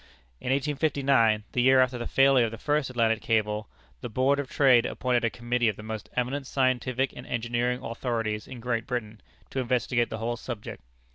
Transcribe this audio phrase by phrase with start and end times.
[0.39, 3.67] In 1859, the year after the failure of the first Atlantic cable,
[3.99, 8.47] the Board of Trade appointed a committee of the most eminent scientific and engineering authorities
[8.47, 10.81] in Great Britain to investigate the whole subject.